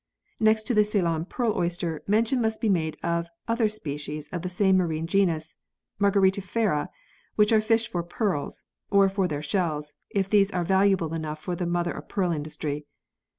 [0.39, 4.49] Next to the Ceylon pearl oyster, mention must be made of other species of the
[4.49, 5.57] same marine genus
[5.99, 6.89] Margaritifera
[7.35, 11.55] which are fished for pearls, or for their shells, if these are valuable enough for
[11.55, 12.87] the mother of pearl industry.